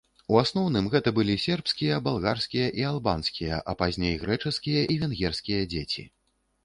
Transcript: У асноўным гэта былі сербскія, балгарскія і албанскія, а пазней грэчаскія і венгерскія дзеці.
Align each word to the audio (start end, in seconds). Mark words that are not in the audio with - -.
У 0.33 0.37
асноўным 0.43 0.85
гэта 0.93 1.11
былі 1.17 1.35
сербскія, 1.43 1.99
балгарскія 2.07 2.71
і 2.81 2.87
албанскія, 2.93 3.61
а 3.73 3.77
пазней 3.83 4.13
грэчаскія 4.25 4.81
і 4.95 4.99
венгерскія 5.05 5.61
дзеці. 5.75 6.03